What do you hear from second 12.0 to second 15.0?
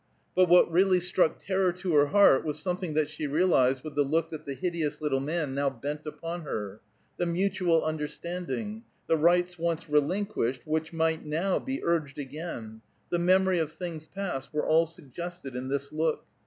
again; the memory of things past, were all